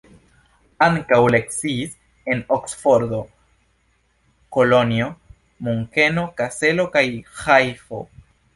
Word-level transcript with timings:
Ankaŭ 0.85 1.19
lekciis 1.35 1.91
en 2.35 2.41
Oksfordo, 2.57 3.19
Kolonjo, 4.57 5.11
Munkeno, 5.69 6.27
Kaselo 6.41 6.91
kaj 6.97 7.05
Ĥajfo. 7.45 8.05